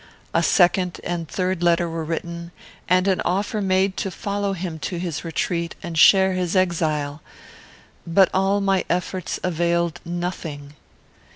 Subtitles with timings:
[0.33, 2.49] A second and third letter were written,
[2.89, 7.21] and an offer made to follow him to his retreat and share his exile;
[8.07, 10.73] but all my efforts availed nothing.